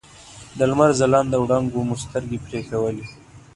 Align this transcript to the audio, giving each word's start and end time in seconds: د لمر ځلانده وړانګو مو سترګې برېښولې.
د 0.57 0.59
لمر 0.69 0.89
ځلانده 0.99 1.37
وړانګو 1.39 1.81
مو 1.87 1.95
سترګې 2.03 2.37
برېښولې. 2.45 3.05